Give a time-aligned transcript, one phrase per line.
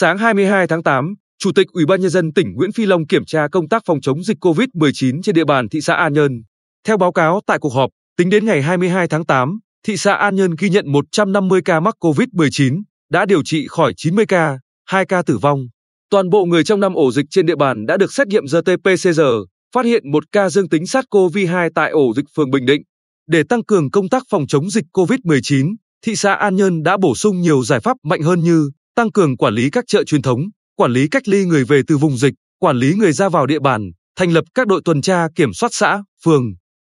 [0.00, 3.24] Sáng 22 tháng 8, Chủ tịch Ủy ban nhân dân tỉnh Nguyễn Phi Long kiểm
[3.24, 6.42] tra công tác phòng chống dịch COVID-19 trên địa bàn thị xã An Nhơn.
[6.86, 10.36] Theo báo cáo tại cuộc họp, tính đến ngày 22 tháng 8, thị xã An
[10.36, 15.22] Nhơn ghi nhận 150 ca mắc COVID-19, đã điều trị khỏi 90 ca, 2 ca
[15.22, 15.60] tử vong.
[16.10, 19.44] Toàn bộ người trong năm ổ dịch trên địa bàn đã được xét nghiệm RT-PCR,
[19.74, 22.82] phát hiện một ca dương tính SARS-CoV-2 tại ổ dịch phường Bình Định.
[23.26, 25.74] Để tăng cường công tác phòng chống dịch COVID-19,
[26.06, 29.36] thị xã An Nhơn đã bổ sung nhiều giải pháp mạnh hơn như tăng cường
[29.36, 30.40] quản lý các chợ truyền thống,
[30.76, 33.58] quản lý cách ly người về từ vùng dịch, quản lý người ra vào địa
[33.58, 36.44] bàn, thành lập các đội tuần tra kiểm soát xã, phường.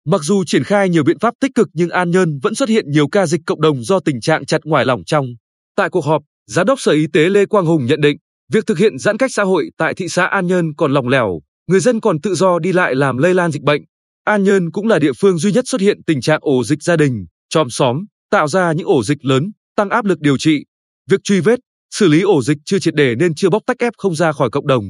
[0.05, 2.91] Mặc dù triển khai nhiều biện pháp tích cực nhưng An Nhơn vẫn xuất hiện
[2.91, 5.25] nhiều ca dịch cộng đồng do tình trạng chặt ngoài lỏng trong.
[5.75, 8.17] Tại cuộc họp, Giám đốc Sở Y tế Lê Quang Hùng nhận định,
[8.53, 11.39] việc thực hiện giãn cách xã hội tại thị xã An Nhơn còn lỏng lẻo,
[11.67, 13.81] người dân còn tự do đi lại làm lây lan dịch bệnh.
[14.23, 16.95] An Nhơn cũng là địa phương duy nhất xuất hiện tình trạng ổ dịch gia
[16.95, 20.65] đình, chòm xóm, tạo ra những ổ dịch lớn, tăng áp lực điều trị.
[21.09, 21.59] Việc truy vết,
[21.91, 24.49] xử lý ổ dịch chưa triệt để nên chưa bóc tách f không ra khỏi
[24.49, 24.83] cộng đồng.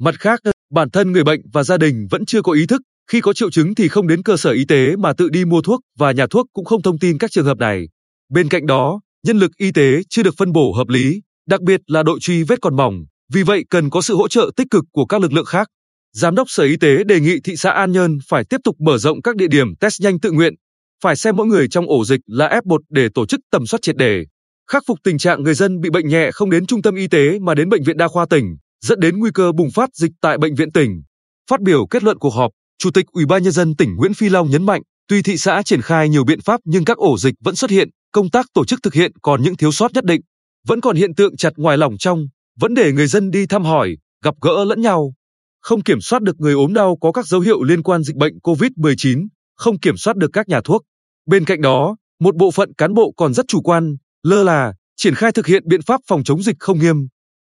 [0.00, 3.20] Mặt khác, bản thân người bệnh và gia đình vẫn chưa có ý thức, khi
[3.20, 5.80] có triệu chứng thì không đến cơ sở y tế mà tự đi mua thuốc
[5.98, 7.88] và nhà thuốc cũng không thông tin các trường hợp này.
[8.32, 11.80] Bên cạnh đó, nhân lực y tế chưa được phân bổ hợp lý, đặc biệt
[11.86, 14.84] là đội truy vết còn mỏng, vì vậy cần có sự hỗ trợ tích cực
[14.92, 15.68] của các lực lượng khác.
[16.12, 18.98] Giám đốc Sở Y tế đề nghị thị xã An Nhơn phải tiếp tục mở
[18.98, 20.54] rộng các địa điểm test nhanh tự nguyện,
[21.02, 23.96] phải xem mỗi người trong ổ dịch là F1 để tổ chức tầm soát triệt
[23.96, 24.24] đề
[24.70, 27.38] khắc phục tình trạng người dân bị bệnh nhẹ không đến trung tâm y tế
[27.38, 30.38] mà đến bệnh viện đa khoa tỉnh, dẫn đến nguy cơ bùng phát dịch tại
[30.38, 31.02] bệnh viện tỉnh.
[31.50, 34.28] Phát biểu kết luận cuộc họp, Chủ tịch Ủy ban nhân dân tỉnh Nguyễn Phi
[34.28, 37.34] Long nhấn mạnh, tuy thị xã triển khai nhiều biện pháp nhưng các ổ dịch
[37.44, 40.20] vẫn xuất hiện, công tác tổ chức thực hiện còn những thiếu sót nhất định,
[40.66, 42.26] vẫn còn hiện tượng chặt ngoài lòng trong,
[42.60, 45.12] vẫn để người dân đi thăm hỏi, gặp gỡ lẫn nhau,
[45.60, 48.38] không kiểm soát được người ốm đau có các dấu hiệu liên quan dịch bệnh
[48.42, 49.26] COVID-19,
[49.56, 50.82] không kiểm soát được các nhà thuốc.
[51.26, 55.14] Bên cạnh đó, một bộ phận cán bộ còn rất chủ quan, lơ là, triển
[55.14, 56.96] khai thực hiện biện pháp phòng chống dịch không nghiêm.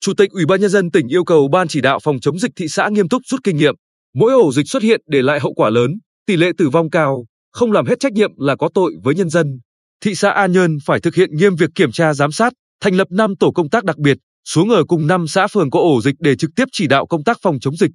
[0.01, 2.51] Chủ tịch Ủy ban nhân dân tỉnh yêu cầu ban chỉ đạo phòng chống dịch
[2.55, 3.75] thị xã nghiêm túc rút kinh nghiệm.
[4.15, 5.91] Mỗi ổ dịch xuất hiện để lại hậu quả lớn,
[6.25, 9.29] tỷ lệ tử vong cao, không làm hết trách nhiệm là có tội với nhân
[9.29, 9.59] dân.
[10.03, 13.07] Thị xã An Nhơn phải thực hiện nghiêm việc kiểm tra giám sát, thành lập
[13.11, 16.15] 5 tổ công tác đặc biệt, xuống ở cùng 5 xã phường có ổ dịch
[16.19, 17.91] để trực tiếp chỉ đạo công tác phòng chống dịch.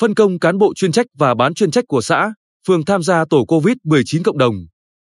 [0.00, 2.32] Phân công cán bộ chuyên trách và bán chuyên trách của xã,
[2.66, 4.54] phường tham gia tổ COVID-19 cộng đồng.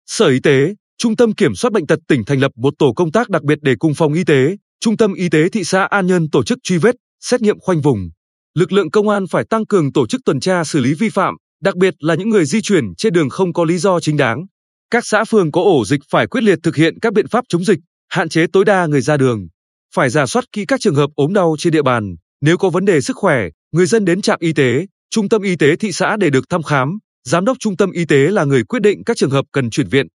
[0.07, 0.75] Sở Y tế,
[1.05, 3.59] Trung tâm Kiểm soát Bệnh tật tỉnh thành lập một tổ công tác đặc biệt
[3.63, 6.59] để cùng phòng y tế, Trung tâm Y tế thị xã An Nhơn tổ chức
[6.63, 8.11] truy vết, xét nghiệm khoanh vùng.
[8.55, 11.35] Lực lượng công an phải tăng cường tổ chức tuần tra xử lý vi phạm,
[11.63, 14.47] đặc biệt là những người di chuyển trên đường không có lý do chính đáng.
[14.91, 17.65] Các xã phường có ổ dịch phải quyết liệt thực hiện các biện pháp chống
[17.65, 17.79] dịch,
[18.09, 19.49] hạn chế tối đa người ra đường.
[19.95, 22.85] Phải giả soát kỹ các trường hợp ốm đau trên địa bàn, nếu có vấn
[22.85, 26.17] đề sức khỏe, người dân đến trạm y tế, trung tâm y tế thị xã
[26.17, 26.99] để được thăm khám.
[27.29, 29.89] Giám đốc trung tâm y tế là người quyết định các trường hợp cần chuyển
[29.89, 30.07] viện.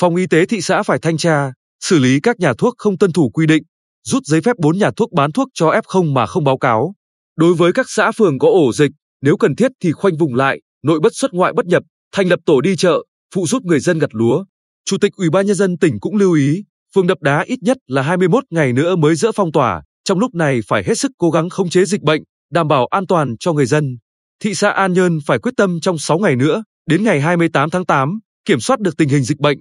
[0.00, 3.12] Phòng y tế thị xã phải thanh tra, xử lý các nhà thuốc không tuân
[3.12, 3.62] thủ quy định,
[4.04, 6.94] rút giấy phép 4 nhà thuốc bán thuốc cho F0 mà không báo cáo.
[7.36, 8.90] Đối với các xã phường có ổ dịch,
[9.22, 11.82] nếu cần thiết thì khoanh vùng lại, nội bất xuất ngoại bất nhập,
[12.12, 13.04] thành lập tổ đi chợ,
[13.34, 14.44] phụ giúp người dân gặt lúa.
[14.84, 17.76] Chủ tịch Ủy ban nhân dân tỉnh cũng lưu ý, phường Đập Đá ít nhất
[17.86, 21.30] là 21 ngày nữa mới dỡ phong tỏa, trong lúc này phải hết sức cố
[21.30, 22.22] gắng khống chế dịch bệnh,
[22.52, 23.96] đảm bảo an toàn cho người dân.
[24.42, 27.86] Thị xã An Nhơn phải quyết tâm trong 6 ngày nữa, đến ngày 28 tháng
[27.86, 29.58] 8, kiểm soát được tình hình dịch bệnh,